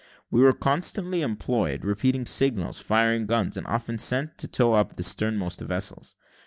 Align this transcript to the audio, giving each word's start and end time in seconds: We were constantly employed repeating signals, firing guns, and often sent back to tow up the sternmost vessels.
We 0.31 0.41
were 0.41 0.51
constantly 0.51 1.21
employed 1.21 1.85
repeating 1.85 2.25
signals, 2.25 2.79
firing 2.79 3.27
guns, 3.27 3.55
and 3.55 3.67
often 3.67 3.99
sent 3.99 4.29
back 4.31 4.37
to 4.37 4.47
tow 4.47 4.73
up 4.73 4.95
the 4.95 5.03
sternmost 5.03 5.61
vessels. 5.61 6.15